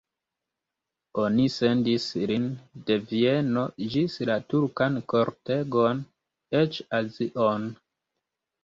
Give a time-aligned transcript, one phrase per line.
[1.23, 2.47] Oni sendis lin
[2.89, 3.67] de Vieno
[3.97, 6.03] ĝis la turkan kortegon,
[6.65, 7.75] eĉ Azion.